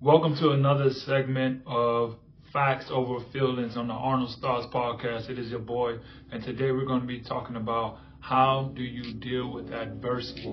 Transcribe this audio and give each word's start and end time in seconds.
Welcome 0.00 0.36
to 0.36 0.50
another 0.50 0.90
segment 0.90 1.62
of 1.66 2.14
Facts 2.52 2.86
Over 2.88 3.18
Feelings 3.32 3.76
on 3.76 3.88
the 3.88 3.94
Arnold's 3.94 4.36
Thoughts 4.36 4.72
podcast. 4.72 5.28
It 5.28 5.40
is 5.40 5.50
your 5.50 5.58
boy, 5.58 5.98
and 6.30 6.40
today 6.40 6.70
we're 6.70 6.84
going 6.84 7.00
to 7.00 7.06
be 7.06 7.20
talking 7.20 7.56
about 7.56 7.98
how 8.20 8.70
do 8.76 8.82
you 8.82 9.14
deal 9.14 9.52
with 9.52 9.72
adversity. 9.72 10.46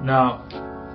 Now, 0.00 0.46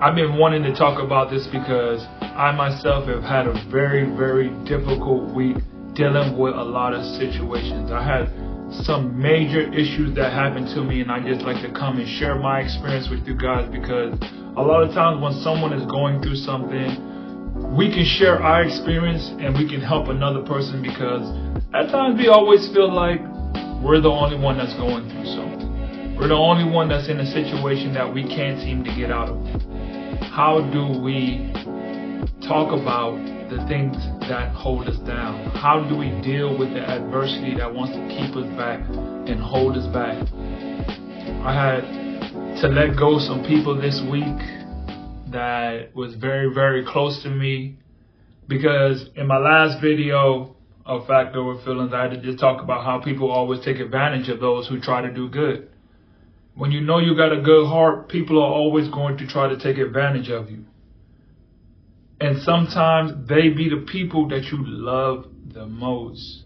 I've 0.01 0.15
been 0.15 0.37
wanting 0.37 0.63
to 0.63 0.73
talk 0.73 1.03
about 1.03 1.29
this 1.29 1.45
because 1.47 2.05
I 2.21 2.53
myself 2.53 3.09
have 3.09 3.23
had 3.23 3.47
a 3.47 3.69
very, 3.69 4.05
very 4.15 4.47
difficult 4.63 5.35
week 5.35 5.57
dealing 5.93 6.37
with 6.37 6.55
a 6.55 6.63
lot 6.63 6.93
of 6.93 7.03
situations. 7.17 7.91
I 7.91 8.01
had 8.01 8.52
some 8.81 9.21
major 9.21 9.61
issues 9.73 10.15
that 10.15 10.33
happened 10.33 10.67
to 10.73 10.83
me, 10.83 11.01
and 11.01 11.11
I 11.11 11.19
just 11.21 11.41
like 11.45 11.61
to 11.61 11.71
come 11.71 11.99
and 11.99 12.07
share 12.07 12.35
my 12.35 12.59
experience 12.59 13.09
with 13.09 13.27
you 13.27 13.35
guys 13.35 13.69
because 13.71 14.17
a 14.57 14.61
lot 14.61 14.83
of 14.83 14.93
times 14.93 15.21
when 15.21 15.33
someone 15.41 15.73
is 15.73 15.85
going 15.85 16.21
through 16.21 16.35
something, 16.35 17.13
we 17.77 17.93
can 17.93 18.03
share 18.05 18.41
our 18.41 18.63
experience 18.63 19.29
and 19.39 19.55
we 19.55 19.69
can 19.69 19.81
help 19.81 20.07
another 20.09 20.41
person 20.41 20.81
because 20.81 21.25
at 21.73 21.89
times 21.91 22.19
we 22.19 22.27
always 22.27 22.67
feel 22.73 22.91
like 22.91 23.21
we're 23.81 24.01
the 24.01 24.09
only 24.09 24.37
one 24.37 24.57
that's 24.57 24.73
going 24.75 25.09
through 25.09 25.25
something. 25.25 26.17
We're 26.17 26.29
the 26.29 26.35
only 26.35 26.69
one 26.69 26.89
that's 26.89 27.09
in 27.09 27.19
a 27.19 27.25
situation 27.25 27.93
that 27.93 28.11
we 28.11 28.23
can't 28.23 28.59
seem 28.61 28.83
to 28.83 28.95
get 28.95 29.11
out 29.11 29.29
of. 29.29 29.37
How 30.21 30.61
do 30.73 30.99
we 30.99 31.51
talk 32.41 32.73
about 32.73 33.17
the 33.55 33.67
things 33.67 33.95
that 34.21 34.51
hold 34.55 34.87
us 34.87 34.97
down? 34.99 35.51
How 35.51 35.87
do 35.87 35.95
we 35.95 36.09
deal 36.21 36.57
with 36.57 36.73
the 36.73 36.81
adversity 36.81 37.55
that 37.55 37.71
wants 37.71 37.93
to 37.93 38.01
keep 38.07 38.35
us 38.35 38.49
back 38.57 38.79
and 39.29 39.39
hold 39.39 39.77
us 39.77 39.85
back? 39.93 40.17
I 41.45 41.53
had 41.53 42.61
to 42.61 42.67
let 42.67 42.97
go 42.97 43.19
some 43.19 43.43
people 43.45 43.79
this 43.79 44.01
week 44.09 44.37
that 45.31 45.95
was 45.95 46.15
very, 46.15 46.51
very 46.53 46.83
close 46.83 47.21
to 47.23 47.29
me 47.29 47.77
because 48.47 49.09
in 49.15 49.27
my 49.27 49.37
last 49.37 49.81
video 49.81 50.55
of 50.85 51.05
Fact 51.05 51.35
Over 51.35 51.61
Feelings, 51.63 51.93
I 51.93 52.03
had 52.03 52.11
to 52.11 52.21
just 52.21 52.39
talk 52.39 52.61
about 52.61 52.83
how 52.83 52.99
people 52.99 53.29
always 53.31 53.63
take 53.63 53.77
advantage 53.77 54.29
of 54.29 54.39
those 54.39 54.67
who 54.67 54.79
try 54.79 55.01
to 55.01 55.13
do 55.13 55.29
good. 55.29 55.69
When 56.55 56.71
you 56.71 56.81
know 56.81 56.97
you 56.97 57.15
got 57.15 57.31
a 57.31 57.41
good 57.41 57.67
heart, 57.67 58.09
people 58.09 58.41
are 58.41 58.51
always 58.51 58.87
going 58.89 59.17
to 59.17 59.27
try 59.27 59.47
to 59.47 59.57
take 59.57 59.77
advantage 59.77 60.29
of 60.29 60.49
you. 60.49 60.65
And 62.23 62.41
sometimes 62.41 63.27
they 63.27 63.49
be 63.49 63.67
the 63.67 63.85
people 63.85 64.29
that 64.29 64.45
you 64.45 64.59
love 64.65 65.25
the 65.45 65.65
most. 65.65 66.43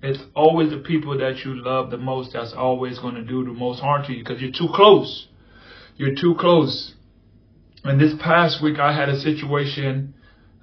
It's 0.00 0.22
always 0.32 0.70
the 0.70 0.76
people 0.76 1.18
that 1.18 1.44
you 1.44 1.60
love 1.60 1.90
the 1.90 1.98
most 1.98 2.34
that's 2.34 2.52
always 2.52 3.00
going 3.00 3.16
to 3.16 3.24
do 3.24 3.44
the 3.44 3.50
most 3.50 3.80
harm 3.80 4.04
to 4.04 4.12
you 4.12 4.22
because 4.22 4.40
you're 4.40 4.52
too 4.52 4.68
close. 4.72 5.26
You're 5.96 6.14
too 6.14 6.36
close. 6.38 6.94
And 7.82 8.00
this 8.00 8.14
past 8.20 8.62
week, 8.62 8.78
I 8.78 8.92
had 8.92 9.08
a 9.08 9.18
situation. 9.18 10.14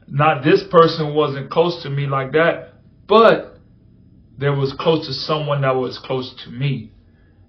Not 0.08 0.42
this 0.42 0.64
person 0.72 1.14
wasn't 1.14 1.52
close 1.52 1.84
to 1.84 1.90
me 1.90 2.08
like 2.08 2.32
that, 2.32 2.76
but 3.10 3.58
there 4.38 4.54
was 4.56 4.72
close 4.72 5.06
to 5.08 5.14
someone 5.14 5.64
that 5.64 5.76
was 5.76 6.00
close 6.00 6.34
to 6.46 6.50
me. 6.50 6.94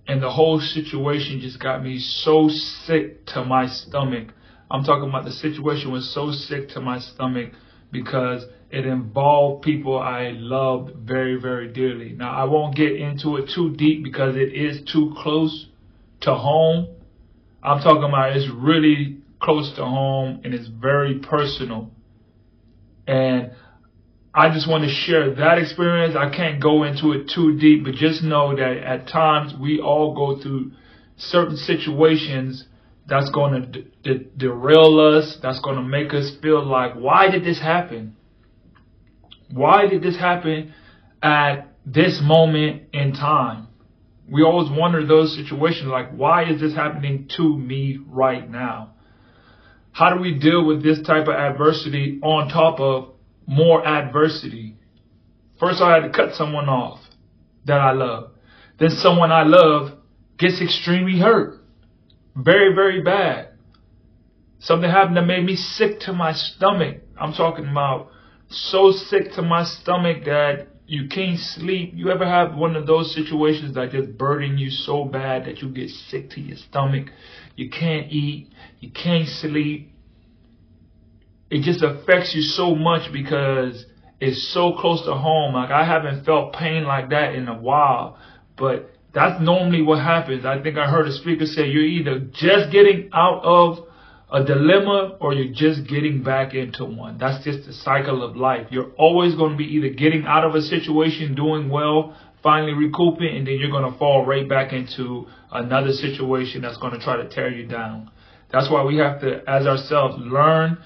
And 0.08 0.20
the 0.20 0.30
whole 0.30 0.58
situation 0.58 1.38
just 1.40 1.60
got 1.60 1.84
me 1.84 2.00
so 2.00 2.48
sick 2.48 3.26
to 3.26 3.44
my 3.44 3.68
stomach 3.68 4.34
I'm 4.70 4.84
talking 4.84 5.08
about 5.08 5.24
the 5.24 5.32
situation 5.32 5.90
was 5.90 6.12
so 6.14 6.30
sick 6.30 6.68
to 6.70 6.80
my 6.80 7.00
stomach 7.00 7.52
because 7.90 8.44
it 8.70 8.86
involved 8.86 9.64
people 9.64 9.98
I 9.98 10.30
loved 10.30 10.94
very, 10.94 11.40
very 11.40 11.72
dearly. 11.72 12.12
Now, 12.12 12.30
I 12.30 12.44
won't 12.44 12.76
get 12.76 12.92
into 12.92 13.36
it 13.36 13.50
too 13.52 13.74
deep 13.74 14.04
because 14.04 14.36
it 14.36 14.54
is 14.54 14.82
too 14.92 15.12
close 15.18 15.66
to 16.20 16.34
home. 16.34 16.88
I'm 17.62 17.82
talking 17.82 18.04
about 18.04 18.36
it's 18.36 18.48
really 18.48 19.18
close 19.40 19.72
to 19.74 19.84
home 19.84 20.42
and 20.44 20.54
it's 20.54 20.68
very 20.68 21.18
personal. 21.18 21.90
And 23.08 23.50
I 24.32 24.54
just 24.54 24.68
want 24.68 24.84
to 24.84 24.90
share 24.90 25.34
that 25.34 25.58
experience. 25.58 26.14
I 26.16 26.30
can't 26.30 26.62
go 26.62 26.84
into 26.84 27.10
it 27.12 27.28
too 27.34 27.58
deep, 27.58 27.84
but 27.84 27.94
just 27.94 28.22
know 28.22 28.54
that 28.54 28.76
at 28.78 29.08
times 29.08 29.52
we 29.60 29.80
all 29.80 30.14
go 30.14 30.40
through 30.40 30.70
certain 31.16 31.56
situations 31.56 32.66
that's 33.10 33.28
going 33.30 33.60
to 33.60 33.82
de- 34.04 34.24
derail 34.36 35.00
us. 35.00 35.36
That's 35.42 35.60
going 35.60 35.76
to 35.76 35.82
make 35.82 36.14
us 36.14 36.30
feel 36.40 36.64
like, 36.64 36.94
why 36.94 37.28
did 37.28 37.44
this 37.44 37.60
happen? 37.60 38.16
Why 39.52 39.88
did 39.88 40.00
this 40.00 40.16
happen 40.16 40.72
at 41.20 41.74
this 41.84 42.20
moment 42.22 42.84
in 42.92 43.12
time? 43.12 43.66
We 44.30 44.44
always 44.44 44.70
wonder 44.70 45.04
those 45.04 45.34
situations 45.34 45.88
like, 45.88 46.12
why 46.12 46.48
is 46.48 46.60
this 46.60 46.72
happening 46.72 47.28
to 47.36 47.58
me 47.58 47.98
right 48.06 48.48
now? 48.48 48.94
How 49.90 50.14
do 50.14 50.20
we 50.20 50.38
deal 50.38 50.64
with 50.64 50.84
this 50.84 51.02
type 51.04 51.26
of 51.26 51.34
adversity 51.34 52.20
on 52.22 52.48
top 52.48 52.78
of 52.78 53.14
more 53.44 53.84
adversity? 53.84 54.76
First, 55.58 55.82
I 55.82 55.94
had 55.94 56.02
to 56.04 56.10
cut 56.10 56.36
someone 56.36 56.68
off 56.68 57.00
that 57.64 57.80
I 57.80 57.90
love. 57.90 58.30
Then 58.78 58.90
someone 58.90 59.32
I 59.32 59.42
love 59.42 59.98
gets 60.38 60.62
extremely 60.62 61.18
hurt. 61.18 61.59
Very, 62.36 62.74
very 62.74 63.02
bad. 63.02 63.48
Something 64.60 64.90
happened 64.90 65.16
that 65.16 65.26
made 65.26 65.44
me 65.44 65.56
sick 65.56 66.00
to 66.00 66.12
my 66.12 66.32
stomach. 66.32 66.98
I'm 67.18 67.32
talking 67.32 67.66
about 67.68 68.10
so 68.48 68.92
sick 68.92 69.32
to 69.32 69.42
my 69.42 69.64
stomach 69.64 70.24
that 70.24 70.68
you 70.86 71.08
can't 71.08 71.38
sleep. 71.38 71.92
You 71.94 72.10
ever 72.10 72.26
have 72.26 72.56
one 72.56 72.76
of 72.76 72.86
those 72.86 73.14
situations 73.14 73.74
that 73.74 73.92
just 73.92 74.18
burden 74.18 74.58
you 74.58 74.70
so 74.70 75.04
bad 75.04 75.44
that 75.46 75.62
you 75.62 75.68
get 75.68 75.88
sick 75.88 76.30
to 76.30 76.40
your 76.40 76.56
stomach? 76.56 77.08
You 77.56 77.70
can't 77.70 78.10
eat. 78.10 78.50
You 78.80 78.90
can't 78.90 79.28
sleep. 79.28 79.92
It 81.50 81.62
just 81.62 81.82
affects 81.82 82.34
you 82.34 82.42
so 82.42 82.74
much 82.74 83.12
because 83.12 83.86
it's 84.20 84.52
so 84.52 84.72
close 84.78 85.02
to 85.04 85.14
home. 85.14 85.54
Like 85.54 85.70
I 85.70 85.84
haven't 85.84 86.24
felt 86.24 86.52
pain 86.52 86.84
like 86.84 87.10
that 87.10 87.34
in 87.34 87.48
a 87.48 87.58
while, 87.58 88.18
but 88.56 88.90
that's 89.12 89.40
normally 89.40 89.82
what 89.82 89.98
happens. 90.00 90.44
I 90.44 90.62
think 90.62 90.78
I 90.78 90.86
heard 90.86 91.08
a 91.08 91.12
speaker 91.12 91.46
say 91.46 91.68
you're 91.68 91.82
either 91.82 92.20
just 92.20 92.70
getting 92.70 93.10
out 93.12 93.42
of 93.42 93.86
a 94.32 94.44
dilemma 94.44 95.16
or 95.20 95.34
you're 95.34 95.52
just 95.52 95.88
getting 95.88 96.22
back 96.22 96.54
into 96.54 96.84
one. 96.84 97.18
That's 97.18 97.42
just 97.44 97.66
the 97.66 97.72
cycle 97.72 98.22
of 98.22 98.36
life. 98.36 98.68
You're 98.70 98.92
always 98.96 99.34
going 99.34 99.52
to 99.52 99.56
be 99.56 99.64
either 99.64 99.90
getting 99.90 100.24
out 100.26 100.44
of 100.44 100.54
a 100.54 100.62
situation, 100.62 101.34
doing 101.34 101.68
well, 101.68 102.16
finally 102.42 102.72
recouping, 102.72 103.36
and 103.36 103.46
then 103.46 103.54
you're 103.58 103.70
going 103.70 103.90
to 103.90 103.98
fall 103.98 104.24
right 104.24 104.48
back 104.48 104.72
into 104.72 105.26
another 105.50 105.92
situation 105.92 106.62
that's 106.62 106.78
going 106.78 106.92
to 106.92 107.00
try 107.00 107.16
to 107.16 107.28
tear 107.28 107.50
you 107.50 107.66
down. 107.66 108.10
That's 108.52 108.70
why 108.70 108.84
we 108.84 108.98
have 108.98 109.20
to, 109.22 109.42
as 109.48 109.66
ourselves, 109.66 110.16
learn 110.18 110.78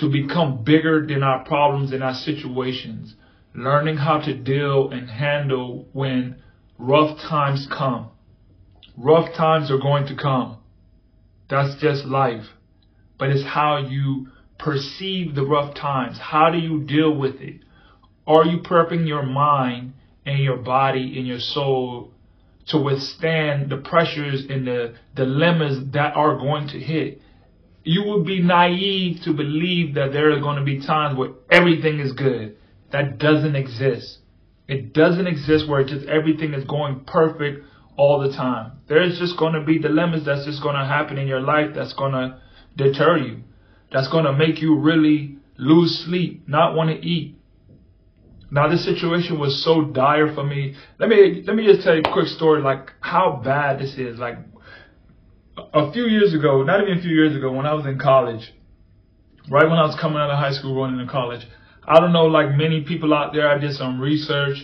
to 0.00 0.10
become 0.10 0.64
bigger 0.64 1.06
than 1.06 1.22
our 1.22 1.44
problems 1.44 1.92
and 1.92 2.02
our 2.02 2.14
situations. 2.14 3.14
Learning 3.54 3.96
how 3.96 4.18
to 4.20 4.34
deal 4.34 4.90
and 4.90 5.08
handle 5.08 5.88
when 5.92 6.42
rough 6.78 7.18
times 7.20 7.66
come. 7.70 8.10
Rough 8.96 9.34
times 9.34 9.70
are 9.70 9.78
going 9.78 10.06
to 10.06 10.16
come. 10.16 10.58
That's 11.48 11.80
just 11.80 12.04
life. 12.04 12.46
But 13.18 13.30
it's 13.30 13.44
how 13.44 13.78
you 13.78 14.28
perceive 14.58 15.34
the 15.34 15.44
rough 15.44 15.74
times. 15.74 16.18
How 16.18 16.50
do 16.50 16.58
you 16.58 16.84
deal 16.84 17.14
with 17.16 17.36
it? 17.36 17.60
Are 18.26 18.44
you 18.44 18.58
prepping 18.58 19.06
your 19.06 19.22
mind 19.22 19.94
and 20.24 20.38
your 20.38 20.56
body 20.56 21.18
and 21.18 21.26
your 21.26 21.38
soul 21.38 22.12
to 22.68 22.78
withstand 22.78 23.70
the 23.70 23.76
pressures 23.76 24.44
and 24.50 24.66
the 24.66 24.94
dilemmas 25.14 25.92
that 25.92 26.16
are 26.16 26.36
going 26.36 26.68
to 26.68 26.80
hit? 26.80 27.20
You 27.84 28.02
would 28.06 28.26
be 28.26 28.42
naive 28.42 29.22
to 29.22 29.32
believe 29.32 29.94
that 29.94 30.12
there 30.12 30.32
are 30.32 30.40
going 30.40 30.56
to 30.56 30.64
be 30.64 30.84
times 30.84 31.16
where 31.16 31.30
everything 31.50 32.00
is 32.00 32.12
good. 32.12 32.56
That 32.90 33.18
doesn't 33.18 33.54
exist. 33.54 34.18
It 34.68 34.92
doesn't 34.92 35.26
exist 35.26 35.68
where 35.68 35.84
just 35.84 36.06
everything 36.06 36.54
is 36.54 36.64
going 36.64 37.04
perfect 37.06 37.64
all 37.96 38.20
the 38.20 38.36
time. 38.36 38.72
There's 38.88 39.18
just 39.18 39.36
going 39.36 39.54
to 39.54 39.64
be 39.64 39.78
dilemmas 39.78 40.24
that's 40.24 40.44
just 40.44 40.62
going 40.62 40.76
to 40.76 40.84
happen 40.84 41.18
in 41.18 41.28
your 41.28 41.40
life 41.40 41.70
that's 41.74 41.92
going 41.92 42.12
to 42.12 42.40
deter 42.76 43.18
you. 43.18 43.42
That's 43.92 44.08
going 44.08 44.24
to 44.24 44.32
make 44.32 44.60
you 44.60 44.78
really 44.78 45.38
lose 45.56 46.04
sleep, 46.04 46.48
not 46.48 46.74
want 46.74 46.90
to 46.90 47.06
eat. 47.06 47.36
Now 48.50 48.68
this 48.68 48.84
situation 48.84 49.38
was 49.38 49.62
so 49.64 49.84
dire 49.84 50.32
for 50.34 50.44
me. 50.44 50.76
Let 50.98 51.08
me 51.08 51.42
let 51.46 51.56
me 51.56 51.66
just 51.66 51.82
tell 51.82 51.94
you 51.94 52.02
a 52.04 52.12
quick 52.12 52.28
story 52.28 52.62
like 52.62 52.92
how 53.00 53.40
bad 53.42 53.80
this 53.80 53.94
is. 53.94 54.18
Like 54.18 54.38
a 55.56 55.92
few 55.92 56.04
years 56.04 56.32
ago, 56.32 56.62
not 56.62 56.80
even 56.82 56.98
a 56.98 57.02
few 57.02 57.10
years 57.10 57.34
ago 57.34 57.50
when 57.52 57.66
I 57.66 57.74
was 57.74 57.86
in 57.86 57.98
college, 57.98 58.52
right 59.50 59.68
when 59.68 59.78
I 59.78 59.84
was 59.84 59.96
coming 60.00 60.18
out 60.18 60.30
of 60.30 60.38
high 60.38 60.52
school 60.52 60.74
going 60.74 60.98
into 60.98 61.10
college, 61.10 61.46
I 61.86 62.00
don't 62.00 62.12
know, 62.12 62.26
like 62.26 62.56
many 62.56 62.82
people 62.82 63.14
out 63.14 63.32
there, 63.32 63.48
I 63.48 63.58
did 63.58 63.74
some 63.74 64.00
research, 64.00 64.58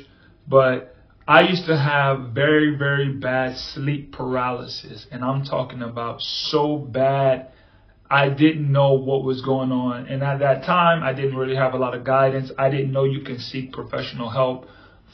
but 0.48 0.94
I 1.26 1.42
used 1.42 1.66
to 1.66 1.76
have 1.76 2.30
very, 2.34 2.76
very 2.76 3.12
bad 3.12 3.56
sleep 3.56 4.12
paralysis. 4.12 5.06
And 5.10 5.24
I'm 5.24 5.44
talking 5.44 5.82
about 5.82 6.20
so 6.20 6.76
bad, 6.76 7.52
I 8.10 8.28
didn't 8.28 8.70
know 8.70 8.94
what 8.94 9.24
was 9.24 9.40
going 9.40 9.70
on. 9.72 10.06
And 10.06 10.22
at 10.22 10.40
that 10.40 10.64
time, 10.64 11.02
I 11.02 11.12
didn't 11.12 11.36
really 11.36 11.56
have 11.56 11.74
a 11.74 11.78
lot 11.78 11.94
of 11.94 12.04
guidance. 12.04 12.50
I 12.58 12.70
didn't 12.70 12.92
know 12.92 13.04
you 13.04 13.22
can 13.22 13.38
seek 13.38 13.72
professional 13.72 14.28
help 14.28 14.66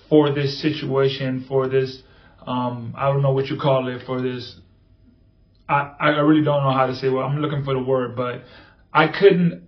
for 0.08 0.32
this 0.32 0.62
situation, 0.62 1.44
for 1.46 1.68
this, 1.68 2.02
um, 2.46 2.94
I 2.96 3.12
don't 3.12 3.20
know 3.20 3.32
what 3.32 3.46
you 3.46 3.58
call 3.60 3.88
it, 3.88 4.02
for 4.06 4.22
this 4.22 4.56
I, 5.68 5.94
I 6.00 6.08
really 6.20 6.42
don't 6.42 6.62
know 6.62 6.72
how 6.72 6.86
to 6.86 6.96
say 6.96 7.08
well 7.08 7.24
I'm 7.24 7.38
looking 7.38 7.64
for 7.64 7.74
the 7.74 7.82
word, 7.82 8.16
but 8.16 8.42
I 8.92 9.08
couldn't 9.08 9.67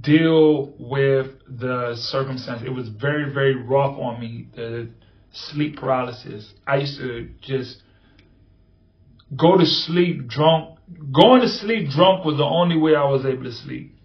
deal 0.00 0.74
with 0.78 1.26
the 1.48 1.94
circumstance. 1.96 2.62
It 2.64 2.70
was 2.70 2.88
very, 2.88 3.32
very 3.32 3.56
rough 3.56 3.98
on 3.98 4.20
me, 4.20 4.46
the 4.54 4.90
sleep 5.32 5.76
paralysis. 5.76 6.52
I 6.66 6.76
used 6.76 6.98
to 6.98 7.30
just 7.40 7.82
go 9.36 9.56
to 9.56 9.66
sleep 9.66 10.28
drunk. 10.28 10.78
Going 11.12 11.40
to 11.40 11.48
sleep 11.48 11.88
drunk 11.90 12.24
was 12.24 12.36
the 12.36 12.44
only 12.44 12.76
way 12.76 12.94
I 12.94 13.04
was 13.04 13.24
able 13.24 13.44
to 13.44 13.52
sleep. 13.52 13.96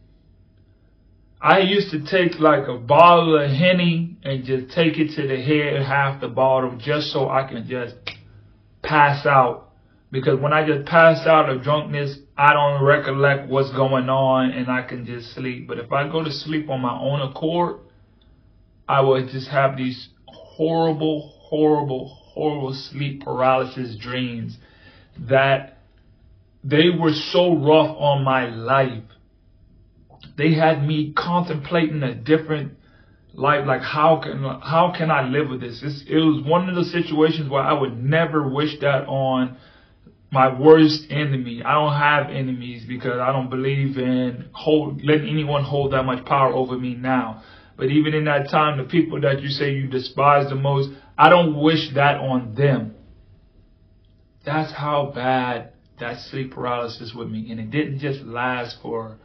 I 1.40 1.60
used 1.60 1.92
to 1.92 2.04
take 2.04 2.40
like 2.40 2.68
a 2.68 2.78
bottle 2.78 3.40
of 3.40 3.50
Henny 3.50 4.18
and 4.24 4.44
just 4.44 4.74
take 4.74 4.98
it 4.98 5.16
to 5.16 5.28
the 5.28 5.40
head, 5.40 5.86
half 5.86 6.20
the 6.20 6.28
bottle, 6.28 6.78
just 6.78 7.12
so 7.12 7.30
I 7.30 7.48
can 7.48 7.68
just 7.68 7.96
pass 8.82 9.26
out. 9.26 9.67
Because 10.12 10.40
when 10.40 10.54
I 10.54 10.66
just 10.66 10.88
pass 10.88 11.28
out 11.28 11.50
of 11.50 11.64
drunkenness, 11.64 12.20
I 12.38 12.54
don't 12.54 12.84
recollect 12.84 13.50
what's 13.50 13.72
going 13.72 14.10
on 14.10 14.52
and 14.52 14.70
I 14.70 14.84
can 14.84 15.06
just 15.06 15.34
sleep. 15.34 15.68
But 15.68 15.80
if 15.80 15.92
I 15.92 16.08
go 16.10 16.24
to 16.24 16.32
sleep 16.32 16.70
on 16.70 16.82
my 16.82 16.98
own 16.98 17.22
accord, 17.22 17.80
I 18.88 19.02
would 19.02 19.30
just 19.30 19.50
have 19.50 19.76
these 19.76 20.10
horrible, 20.28 21.34
horrible, 21.42 22.08
horrible 22.08 22.74
sleep 22.74 23.24
paralysis 23.24 23.98
dreams 23.98 24.58
that 25.20 25.80
they 26.64 26.90
were 26.90 27.14
so 27.14 27.56
rough 27.56 27.96
on 28.00 28.24
my 28.24 28.48
life 28.48 29.04
they 30.38 30.54
had 30.54 30.86
me 30.88 31.14
contemplating 31.14 32.04
a 32.04 32.14
different 32.14 32.74
life. 33.34 33.66
Like 33.66 33.82
how 33.82 34.22
can 34.24 34.44
how 34.44 34.94
can 34.96 35.12
I 35.12 35.28
live 35.28 35.50
with 35.50 35.62
this? 35.62 35.82
It's, 35.84 36.04
it 36.08 36.18
was 36.18 36.46
one 36.46 36.70
of 36.70 36.76
the 36.76 36.86
situations 36.86 37.50
where 37.50 37.64
I 37.64 37.74
would 37.74 38.02
never 38.02 38.48
wish 38.48 38.80
that 38.82 39.08
on 39.08 39.58
my 40.32 40.60
worst 40.60 41.08
enemy. 41.10 41.64
I 41.64 41.74
don't 41.74 41.94
have 41.94 42.30
enemies 42.30 42.86
because 42.86 43.20
I 43.20 43.32
don't 43.32 43.50
believe 43.50 43.98
in 43.98 44.50
hold 44.52 45.04
letting 45.04 45.30
anyone 45.30 45.64
hold 45.64 45.94
that 45.94 46.04
much 46.04 46.26
power 46.26 46.54
over 46.54 46.78
me 46.78 46.96
now. 46.96 47.44
But 47.78 47.88
even 47.92 48.14
in 48.14 48.26
that 48.26 48.50
time, 48.50 48.78
the 48.78 48.84
people 48.86 49.22
that 49.22 49.42
you 49.42 49.50
say 49.50 49.74
you 49.74 49.88
despise 49.88 50.50
the 50.50 50.56
most, 50.56 50.90
I 51.18 51.30
don't 51.30 51.56
wish 51.56 51.92
that 51.94 52.18
on 52.18 52.56
them. 52.56 52.96
That's 54.44 54.72
how 54.72 55.12
bad 55.14 55.74
that 56.00 56.20
sleep 56.22 56.54
paralysis 56.54 57.14
with 57.14 57.30
me. 57.30 57.52
And 57.52 57.60
it 57.60 57.70
didn't 57.70 58.00
just 58.00 58.22
last 58.22 58.78
for 58.82 59.18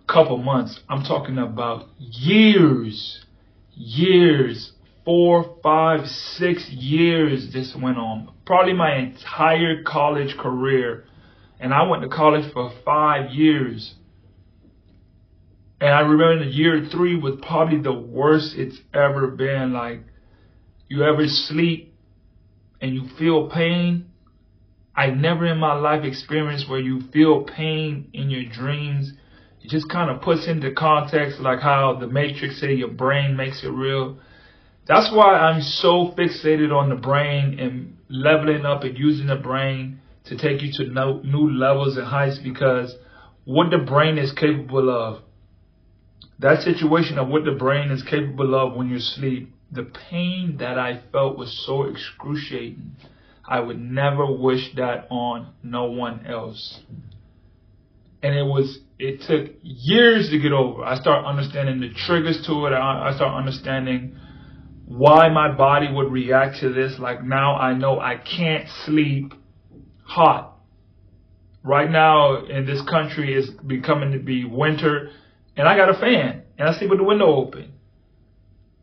a 0.00 0.12
couple 0.12 0.38
months. 0.38 0.80
I'm 0.88 1.02
talking 1.04 1.38
about 1.38 1.88
years, 1.98 3.24
years, 3.74 4.72
four, 5.04 5.58
five, 5.62 6.06
six 6.06 6.68
years 6.70 7.52
this 7.52 7.74
went 7.80 7.98
on. 7.98 8.32
Probably 8.46 8.72
my 8.72 8.96
entire 8.96 9.82
college 9.82 10.36
career. 10.38 11.04
And 11.60 11.72
I 11.72 11.88
went 11.88 12.02
to 12.02 12.08
college 12.08 12.52
for 12.52 12.72
five 12.84 13.30
years. 13.32 13.94
And 15.80 15.90
I 15.90 16.00
remember 16.00 16.44
the 16.44 16.50
year 16.50 16.88
three 16.90 17.16
was 17.16 17.38
probably 17.42 17.80
the 17.80 17.92
worst 17.92 18.54
it's 18.56 18.78
ever 18.92 19.28
been. 19.28 19.72
Like, 19.72 20.00
you 20.88 21.04
ever 21.04 21.26
sleep 21.26 21.94
and 22.80 22.94
you 22.94 23.08
feel 23.18 23.50
pain? 23.50 24.06
I 24.96 25.08
never 25.10 25.46
in 25.46 25.58
my 25.58 25.74
life 25.74 26.04
experienced 26.04 26.68
where 26.68 26.80
you 26.80 27.02
feel 27.12 27.42
pain 27.42 28.08
in 28.12 28.30
your 28.30 28.44
dreams 28.44 29.12
it 29.64 29.70
just 29.70 29.88
kind 29.88 30.10
of 30.10 30.20
puts 30.20 30.46
into 30.46 30.72
context 30.72 31.40
like 31.40 31.60
how 31.60 31.96
the 31.98 32.06
Matrix 32.06 32.60
say 32.60 32.74
your 32.74 32.88
brain 32.88 33.34
makes 33.34 33.64
it 33.64 33.70
real. 33.70 34.18
That's 34.86 35.10
why 35.12 35.34
I'm 35.34 35.62
so 35.62 36.12
fixated 36.16 36.72
on 36.74 36.90
the 36.90 36.96
brain 36.96 37.58
and 37.58 37.96
leveling 38.08 38.66
up 38.66 38.82
and 38.84 38.98
using 38.98 39.26
the 39.26 39.36
brain 39.36 40.00
to 40.24 40.36
take 40.36 40.62
you 40.62 40.72
to 40.72 41.20
new 41.24 41.50
levels 41.50 41.96
and 41.96 42.06
heights 42.06 42.38
because 42.38 42.94
what 43.44 43.70
the 43.70 43.78
brain 43.78 44.18
is 44.18 44.32
capable 44.32 44.90
of, 44.90 45.22
that 46.38 46.62
situation 46.62 47.18
of 47.18 47.28
what 47.28 47.44
the 47.44 47.52
brain 47.52 47.90
is 47.90 48.02
capable 48.02 48.54
of 48.54 48.76
when 48.76 48.88
you 48.88 48.98
sleep, 48.98 49.54
the 49.70 49.84
pain 49.84 50.56
that 50.58 50.78
I 50.78 51.00
felt 51.12 51.38
was 51.38 51.64
so 51.66 51.84
excruciating. 51.84 52.96
I 53.46 53.60
would 53.60 53.80
never 53.80 54.26
wish 54.30 54.74
that 54.76 55.06
on 55.10 55.52
no 55.62 55.84
one 55.84 56.26
else 56.26 56.80
and 58.24 58.34
it 58.34 58.42
was 58.42 58.78
it 58.98 59.20
took 59.20 59.54
years 59.62 60.30
to 60.30 60.38
get 60.38 60.52
over. 60.52 60.82
I 60.82 60.94
start 60.94 61.26
understanding 61.26 61.80
the 61.80 61.90
triggers 61.90 62.44
to 62.46 62.66
it. 62.66 62.70
I, 62.70 63.10
I 63.10 63.14
start 63.14 63.34
understanding 63.36 64.18
why 64.86 65.28
my 65.28 65.50
body 65.50 65.90
would 65.90 66.10
react 66.12 66.60
to 66.60 66.72
this. 66.72 66.98
Like 66.98 67.24
now 67.24 67.56
I 67.56 67.74
know 67.74 68.00
I 68.00 68.16
can't 68.16 68.68
sleep 68.84 69.34
hot. 70.04 70.52
Right 71.62 71.90
now 71.90 72.44
in 72.44 72.66
this 72.66 72.82
country 72.82 73.34
is 73.34 73.50
becoming 73.50 74.12
to 74.12 74.18
be 74.18 74.44
winter 74.44 75.10
and 75.56 75.66
I 75.66 75.76
got 75.76 75.88
a 75.88 75.94
fan 75.94 76.42
and 76.58 76.68
I 76.68 76.78
sleep 76.78 76.90
with 76.90 76.98
the 76.98 77.04
window 77.04 77.34
open. 77.34 77.72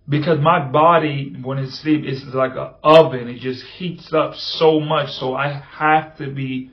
Because 0.09 0.39
my 0.39 0.59
body 0.59 1.35
when 1.41 1.59
it 1.59 1.69
sleep 1.71 2.03
is 2.05 2.23
like 2.33 2.53
an 2.53 2.71
oven. 2.83 3.27
It 3.27 3.39
just 3.39 3.63
heats 3.63 4.11
up 4.13 4.35
so 4.35 4.79
much 4.79 5.11
so 5.11 5.35
I 5.35 5.63
have 5.77 6.17
to 6.17 6.31
be 6.31 6.71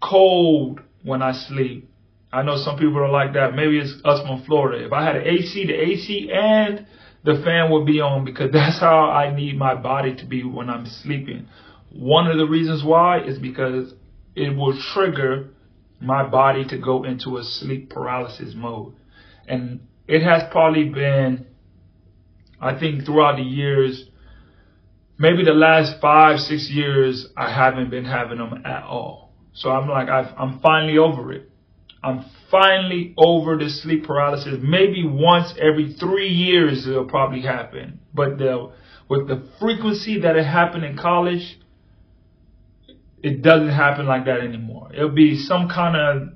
cold 0.00 0.80
when 1.02 1.20
I 1.20 1.32
sleep 1.32 1.90
I 2.32 2.42
know 2.42 2.56
some 2.56 2.78
people 2.78 2.98
are 2.98 3.10
like 3.10 3.34
that. 3.34 3.54
Maybe 3.54 3.78
it's 3.78 3.94
us 4.04 4.20
from 4.24 4.44
Florida. 4.44 4.84
If 4.84 4.92
I 4.92 5.04
had 5.04 5.16
an 5.16 5.26
AC, 5.26 5.66
the 5.66 5.74
AC 5.74 6.30
and 6.32 6.86
the 7.24 7.40
fan 7.44 7.70
will 7.70 7.84
be 7.84 8.00
on 8.00 8.24
because 8.24 8.50
that's 8.52 8.78
how 8.78 9.10
I 9.10 9.34
need 9.34 9.58
my 9.58 9.74
body 9.74 10.14
to 10.16 10.26
be 10.26 10.44
when 10.44 10.70
I'm 10.70 10.86
sleeping. 10.86 11.48
One 11.92 12.28
of 12.28 12.38
the 12.38 12.46
reasons 12.46 12.84
why 12.84 13.22
is 13.22 13.38
because 13.38 13.94
it 14.34 14.56
will 14.56 14.80
trigger 14.94 15.50
my 16.00 16.26
body 16.26 16.64
to 16.64 16.78
go 16.78 17.04
into 17.04 17.36
a 17.36 17.44
sleep 17.44 17.90
paralysis 17.90 18.54
mode. 18.54 18.94
And 19.46 19.80
it 20.06 20.22
has 20.22 20.44
probably 20.50 20.84
been, 20.84 21.46
I 22.60 22.78
think 22.78 23.04
throughout 23.04 23.36
the 23.36 23.42
years, 23.42 24.08
maybe 25.18 25.44
the 25.44 25.52
last 25.52 26.00
five, 26.00 26.40
six 26.40 26.70
years, 26.70 27.26
I 27.36 27.52
haven't 27.52 27.90
been 27.90 28.04
having 28.04 28.38
them 28.38 28.62
at 28.64 28.84
all. 28.84 29.32
So 29.52 29.70
I'm 29.70 29.88
like, 29.88 30.08
i 30.08 30.32
am 30.38 30.60
finally 30.60 30.96
over 30.96 31.32
it. 31.32 31.49
I'm 32.02 32.24
finally 32.50 33.14
over 33.16 33.56
the 33.56 33.68
sleep 33.68 34.06
paralysis. 34.06 34.58
Maybe 34.62 35.06
once 35.06 35.52
every 35.60 35.92
three 35.92 36.28
years 36.28 36.86
it'll 36.86 37.04
probably 37.04 37.42
happen. 37.42 38.00
But 38.14 38.38
the, 38.38 38.72
with 39.08 39.28
the 39.28 39.48
frequency 39.58 40.20
that 40.20 40.36
it 40.36 40.44
happened 40.44 40.84
in 40.84 40.96
college, 40.96 41.58
it 43.22 43.42
doesn't 43.42 43.68
happen 43.68 44.06
like 44.06 44.24
that 44.24 44.40
anymore. 44.40 44.90
It'll 44.94 45.10
be 45.10 45.36
some 45.36 45.68
kind 45.68 45.96
of 45.96 46.34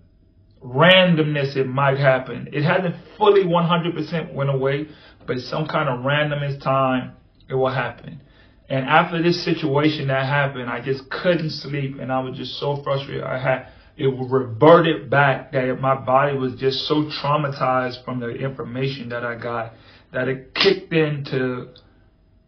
randomness 0.62 1.56
it 1.56 1.66
might 1.66 1.98
happen. 1.98 2.48
It 2.52 2.62
hasn't 2.62 2.96
fully 3.16 3.44
100% 3.44 4.34
went 4.34 4.50
away, 4.50 4.88
but 5.26 5.38
some 5.38 5.66
kind 5.66 5.88
of 5.88 6.04
randomness 6.04 6.62
time 6.62 7.12
it 7.48 7.54
will 7.54 7.72
happen. 7.72 8.20
And 8.68 8.86
after 8.86 9.22
this 9.22 9.44
situation 9.44 10.08
that 10.08 10.26
happened, 10.26 10.70
I 10.70 10.80
just 10.80 11.08
couldn't 11.10 11.50
sleep 11.50 11.98
and 12.00 12.10
I 12.10 12.20
was 12.20 12.36
just 12.36 12.58
so 12.58 12.82
frustrated. 12.82 13.22
I 13.22 13.38
had 13.38 13.68
it 13.96 14.06
reverted 14.06 15.08
back 15.08 15.52
that 15.52 15.80
my 15.80 15.94
body 15.94 16.36
was 16.36 16.54
just 16.54 16.86
so 16.86 17.04
traumatized 17.04 18.04
from 18.04 18.20
the 18.20 18.30
information 18.30 19.10
that 19.10 19.24
I 19.24 19.36
got 19.36 19.72
that 20.12 20.28
it 20.28 20.54
kicked 20.54 20.92
into 20.92 21.68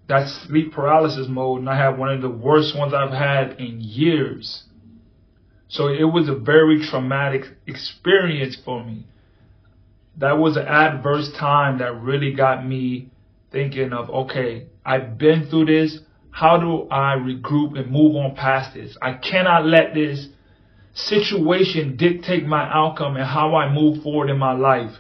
that 0.08 0.28
sleep 0.28 0.72
paralysis 0.72 1.26
mode 1.28 1.60
and 1.60 1.68
I 1.70 1.76
had 1.76 1.98
one 1.98 2.12
of 2.12 2.22
the 2.22 2.30
worst 2.30 2.76
ones 2.76 2.94
I've 2.94 3.10
had 3.12 3.60
in 3.60 3.80
years. 3.80 4.64
So 5.68 5.88
it 5.88 6.04
was 6.04 6.28
a 6.28 6.34
very 6.34 6.86
traumatic 6.86 7.44
experience 7.66 8.56
for 8.64 8.84
me. 8.84 9.06
That 10.18 10.38
was 10.38 10.56
an 10.56 10.66
adverse 10.66 11.30
time 11.38 11.78
that 11.78 12.00
really 12.00 12.32
got 12.32 12.66
me 12.66 13.10
thinking 13.50 13.92
of, 13.92 14.08
okay, 14.08 14.66
I've 14.84 15.18
been 15.18 15.48
through 15.48 15.66
this. 15.66 15.98
How 16.30 16.58
do 16.58 16.88
I 16.90 17.16
regroup 17.16 17.78
and 17.78 17.90
move 17.90 18.14
on 18.16 18.36
past 18.36 18.74
this? 18.74 18.96
I 19.02 19.14
cannot 19.14 19.66
let 19.66 19.94
this 19.94 20.28
situation 20.96 21.96
dictate 21.96 22.46
my 22.46 22.62
outcome 22.72 23.16
and 23.16 23.24
how 23.24 23.54
I 23.54 23.72
move 23.72 24.02
forward 24.02 24.30
in 24.30 24.38
my 24.38 24.52
life. 24.52 24.96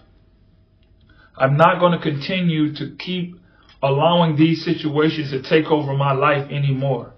I'm 1.36 1.56
not 1.56 1.80
going 1.80 1.92
to 1.92 2.02
continue 2.02 2.74
to 2.76 2.94
keep 2.98 3.36
allowing 3.82 4.36
these 4.36 4.64
situations 4.64 5.30
to 5.30 5.42
take 5.42 5.66
over 5.70 5.94
my 5.94 6.12
life 6.12 6.50
anymore. 6.50 7.12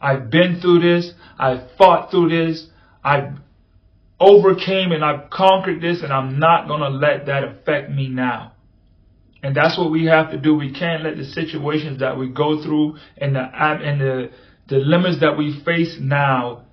I've 0.00 0.30
been 0.30 0.60
through 0.60 0.80
this. 0.80 1.12
I've 1.38 1.70
fought 1.76 2.10
through 2.10 2.30
this. 2.30 2.66
I've 3.04 3.34
overcame 4.18 4.92
and 4.92 5.04
I've 5.04 5.28
conquered 5.30 5.82
this 5.82 6.02
and 6.02 6.12
I'm 6.12 6.38
not 6.38 6.68
going 6.68 6.80
to 6.80 6.88
let 6.88 7.26
that 7.26 7.44
affect 7.44 7.90
me 7.90 8.08
now. 8.08 8.52
And 9.42 9.54
that's 9.54 9.78
what 9.78 9.90
we 9.90 10.06
have 10.06 10.30
to 10.30 10.38
do. 10.38 10.54
We 10.54 10.72
can't 10.72 11.04
let 11.04 11.16
the 11.16 11.24
situations 11.24 12.00
that 12.00 12.18
we 12.18 12.28
go 12.28 12.62
through 12.62 12.96
and 13.18 13.36
the, 13.36 13.40
and 13.40 14.00
the 14.00 14.30
the 14.68 14.78
limits 14.78 15.20
that 15.20 15.38
we 15.38 15.62
face 15.64 15.96
now 16.00 16.65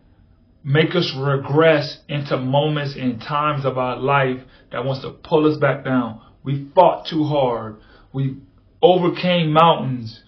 make 0.63 0.95
us 0.95 1.13
regress 1.17 1.99
into 2.07 2.37
moments 2.37 2.95
and 2.95 3.21
times 3.21 3.65
of 3.65 3.77
our 3.77 3.97
life 3.97 4.39
that 4.71 4.85
wants 4.85 5.01
to 5.03 5.11
pull 5.11 5.51
us 5.51 5.57
back 5.57 5.83
down. 5.83 6.21
We 6.43 6.69
fought 6.73 7.07
too 7.07 7.25
hard. 7.25 7.77
We 8.13 8.37
overcame 8.81 9.51
mountains. 9.51 10.21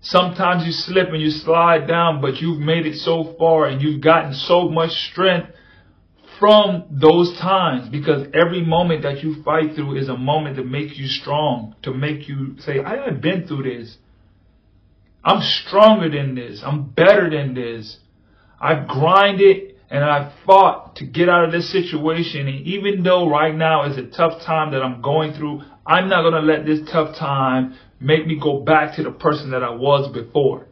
Sometimes 0.00 0.64
you 0.64 0.72
slip 0.72 1.08
and 1.08 1.20
you 1.20 1.30
slide 1.30 1.88
down, 1.88 2.20
but 2.20 2.36
you've 2.36 2.60
made 2.60 2.86
it 2.86 2.96
so 2.98 3.34
far 3.38 3.66
and 3.66 3.82
you've 3.82 4.00
gotten 4.00 4.32
so 4.32 4.68
much 4.68 4.90
strength 4.90 5.50
from 6.38 6.84
those 6.90 7.36
times 7.38 7.88
because 7.88 8.28
every 8.32 8.64
moment 8.64 9.02
that 9.02 9.24
you 9.24 9.42
fight 9.42 9.74
through 9.74 9.96
is 9.96 10.08
a 10.08 10.16
moment 10.16 10.56
to 10.56 10.64
make 10.64 10.96
you 10.96 11.08
strong, 11.08 11.74
to 11.82 11.92
make 11.92 12.28
you 12.28 12.54
say, 12.60 12.78
I 12.78 13.04
have 13.10 13.20
been 13.20 13.46
through 13.46 13.64
this. 13.64 13.96
I'm 15.24 15.42
stronger 15.42 16.08
than 16.08 16.36
this. 16.36 16.62
I'm 16.64 16.90
better 16.90 17.28
than 17.28 17.54
this. 17.54 17.98
I've 18.60 18.88
grinded 18.88 19.74
and 19.90 20.04
I've 20.04 20.32
fought 20.44 20.96
to 20.96 21.06
get 21.06 21.28
out 21.28 21.44
of 21.44 21.52
this 21.52 21.70
situation. 21.72 22.46
And 22.46 22.66
even 22.66 23.02
though 23.02 23.28
right 23.28 23.54
now 23.54 23.90
is 23.90 23.96
a 23.96 24.06
tough 24.06 24.42
time 24.44 24.72
that 24.72 24.82
I'm 24.82 25.00
going 25.00 25.32
through, 25.32 25.62
I'm 25.86 26.08
not 26.08 26.22
going 26.22 26.34
to 26.34 26.40
let 26.40 26.66
this 26.66 26.80
tough 26.90 27.16
time 27.16 27.74
make 28.00 28.26
me 28.26 28.38
go 28.40 28.60
back 28.60 28.96
to 28.96 29.02
the 29.02 29.10
person 29.10 29.50
that 29.52 29.62
I 29.62 29.70
was 29.70 30.12
before. 30.12 30.66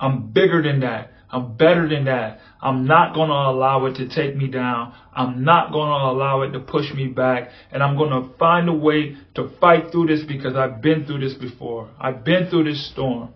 I'm 0.00 0.32
bigger 0.32 0.62
than 0.62 0.80
that. 0.80 1.12
I'm 1.30 1.56
better 1.56 1.86
than 1.88 2.06
that. 2.06 2.40
I'm 2.60 2.86
not 2.86 3.14
going 3.14 3.28
to 3.28 3.34
allow 3.34 3.84
it 3.86 3.96
to 3.96 4.08
take 4.08 4.34
me 4.34 4.48
down. 4.48 4.94
I'm 5.14 5.44
not 5.44 5.72
going 5.72 5.88
to 5.88 6.06
allow 6.06 6.42
it 6.42 6.52
to 6.52 6.60
push 6.60 6.92
me 6.94 7.08
back. 7.08 7.50
And 7.70 7.82
I'm 7.82 7.98
going 7.98 8.10
to 8.10 8.36
find 8.38 8.68
a 8.68 8.72
way 8.72 9.16
to 9.34 9.50
fight 9.60 9.92
through 9.92 10.06
this 10.06 10.24
because 10.26 10.56
I've 10.56 10.80
been 10.80 11.04
through 11.04 11.20
this 11.20 11.34
before. 11.34 11.90
I've 12.00 12.24
been 12.24 12.48
through 12.48 12.64
this 12.64 12.90
storm. 12.90 13.34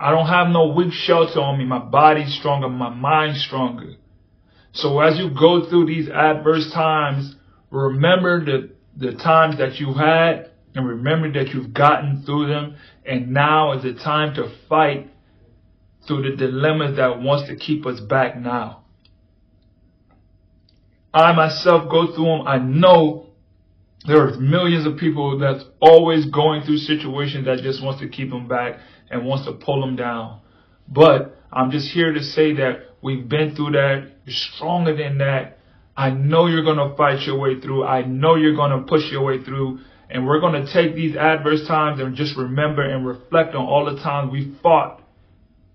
I 0.00 0.10
don't 0.12 0.28
have 0.28 0.48
no 0.48 0.68
weak 0.68 0.92
shelter 0.94 1.40
on 1.40 1.58
me. 1.58 1.66
My 1.66 1.78
body's 1.78 2.34
stronger. 2.34 2.70
My 2.70 2.88
mind's 2.88 3.44
stronger. 3.44 3.96
So 4.72 4.98
as 5.00 5.18
you 5.18 5.30
go 5.30 5.68
through 5.68 5.86
these 5.86 6.08
adverse 6.08 6.72
times, 6.72 7.36
remember 7.70 8.42
the, 8.42 8.70
the 8.96 9.12
times 9.12 9.58
that 9.58 9.78
you 9.78 9.92
had 9.92 10.50
and 10.74 10.88
remember 10.88 11.30
that 11.32 11.52
you've 11.52 11.74
gotten 11.74 12.22
through 12.24 12.46
them. 12.48 12.76
And 13.04 13.32
now 13.32 13.72
is 13.72 13.82
the 13.82 13.92
time 13.92 14.34
to 14.36 14.50
fight 14.70 15.10
through 16.06 16.30
the 16.30 16.36
dilemmas 16.36 16.96
that 16.96 17.20
wants 17.20 17.48
to 17.50 17.56
keep 17.56 17.84
us 17.84 18.00
back 18.00 18.38
now. 18.38 18.84
I 21.12 21.32
myself 21.32 21.90
go 21.90 22.14
through 22.14 22.24
them. 22.24 22.46
I 22.46 22.56
know 22.56 23.19
there 24.06 24.26
are 24.26 24.38
millions 24.38 24.86
of 24.86 24.96
people 24.96 25.38
that's 25.38 25.64
always 25.80 26.26
going 26.26 26.62
through 26.62 26.78
situations 26.78 27.46
that 27.46 27.58
just 27.62 27.82
wants 27.82 28.00
to 28.00 28.08
keep 28.08 28.30
them 28.30 28.48
back 28.48 28.78
and 29.10 29.26
wants 29.26 29.46
to 29.46 29.52
pull 29.52 29.80
them 29.80 29.96
down. 29.96 30.40
But 30.88 31.36
I'm 31.52 31.70
just 31.70 31.92
here 31.92 32.12
to 32.12 32.22
say 32.22 32.54
that 32.54 32.94
we've 33.02 33.28
been 33.28 33.54
through 33.54 33.72
that. 33.72 34.10
You're 34.24 34.34
stronger 34.34 34.96
than 34.96 35.18
that. 35.18 35.58
I 35.96 36.10
know 36.10 36.46
you're 36.46 36.64
going 36.64 36.78
to 36.78 36.96
fight 36.96 37.26
your 37.26 37.38
way 37.38 37.60
through. 37.60 37.84
I 37.84 38.02
know 38.02 38.36
you're 38.36 38.56
going 38.56 38.70
to 38.70 38.86
push 38.86 39.10
your 39.10 39.22
way 39.22 39.42
through. 39.42 39.80
And 40.08 40.26
we're 40.26 40.40
going 40.40 40.64
to 40.64 40.72
take 40.72 40.94
these 40.94 41.14
adverse 41.14 41.66
times 41.68 42.00
and 42.00 42.16
just 42.16 42.36
remember 42.36 42.82
and 42.82 43.06
reflect 43.06 43.54
on 43.54 43.66
all 43.66 43.84
the 43.84 44.00
times 44.02 44.32
we 44.32 44.56
fought. 44.62 45.02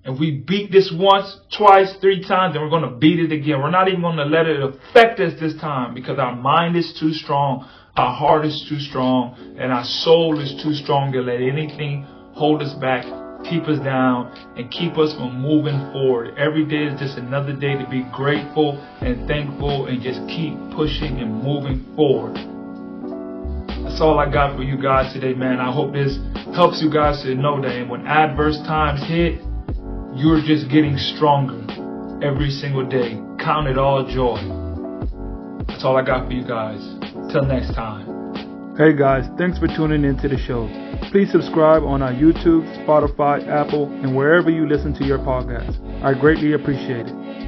And 0.05 0.19
we 0.19 0.31
beat 0.31 0.71
this 0.71 0.93
once, 0.93 1.37
twice, 1.57 1.95
three 1.99 2.23
times, 2.23 2.55
and 2.55 2.63
we're 2.63 2.69
going 2.69 2.89
to 2.89 2.95
beat 2.95 3.19
it 3.19 3.31
again. 3.31 3.59
We're 3.59 3.71
not 3.71 3.87
even 3.87 4.01
going 4.01 4.17
to 4.17 4.25
let 4.25 4.45
it 4.45 4.61
affect 4.61 5.19
us 5.19 5.33
this 5.39 5.55
time 5.59 5.95
because 5.95 6.19
our 6.19 6.35
mind 6.35 6.77
is 6.77 6.95
too 6.99 7.11
strong, 7.11 7.67
our 7.95 8.13
heart 8.13 8.45
is 8.45 8.65
too 8.69 8.79
strong, 8.79 9.35
and 9.59 9.73
our 9.73 9.83
soul 9.83 10.39
is 10.39 10.61
too 10.61 10.73
strong 10.73 11.11
to 11.13 11.21
let 11.21 11.41
anything 11.41 12.03
hold 12.33 12.61
us 12.61 12.73
back 12.75 13.03
keep 13.49 13.63
us 13.63 13.79
down, 13.79 14.33
and 14.57 14.71
keep 14.71 14.97
us 14.97 15.13
from 15.13 15.39
moving 15.39 15.77
forward. 15.91 16.35
Every 16.37 16.65
day 16.65 16.85
is 16.85 16.99
just 16.99 17.17
another 17.17 17.53
day 17.53 17.77
to 17.77 17.87
be 17.89 18.03
grateful 18.13 18.81
and 19.01 19.27
thankful 19.27 19.85
and 19.85 20.01
just 20.01 20.19
keep 20.27 20.57
pushing 20.75 21.19
and 21.19 21.43
moving 21.43 21.85
forward. 21.95 22.35
That's 23.85 24.01
all 24.01 24.19
I 24.19 24.31
got 24.31 24.57
for 24.57 24.63
you 24.63 24.81
guys 24.81 25.13
today, 25.13 25.33
man. 25.33 25.59
I 25.59 25.71
hope 25.71 25.93
this 25.93 26.17
helps 26.55 26.81
you 26.81 26.91
guys 26.91 27.21
to 27.23 27.35
know 27.35 27.61
that 27.61 27.87
when 27.87 28.07
adverse 28.07 28.57
times 28.65 29.05
hit, 29.07 29.39
you're 30.15 30.41
just 30.41 30.69
getting 30.69 30.97
stronger 30.97 31.59
every 32.23 32.49
single 32.49 32.87
day. 32.87 33.19
Count 33.37 33.67
it 33.67 33.77
all 33.77 34.07
joy. 34.07 34.39
That's 35.67 35.83
all 35.83 35.97
I 35.97 36.05
got 36.05 36.27
for 36.27 36.33
you 36.33 36.47
guys. 36.47 36.79
Till 37.31 37.43
next 37.43 37.75
time. 37.75 38.15
Hey 38.77 38.95
guys, 38.95 39.25
thanks 39.37 39.57
for 39.57 39.67
tuning 39.67 40.03
into 40.03 40.27
the 40.27 40.37
show. 40.37 40.67
Please 41.11 41.31
subscribe 41.31 41.83
on 41.83 42.01
our 42.01 42.11
YouTube, 42.11 42.63
Spotify, 42.85 43.45
Apple, 43.47 43.87
and 44.03 44.15
wherever 44.15 44.49
you 44.49 44.67
listen 44.67 44.93
to 44.95 45.05
your 45.05 45.19
podcast. 45.19 45.79
I 46.03 46.17
greatly 46.17 46.53
appreciate 46.53 47.07
it. 47.07 47.44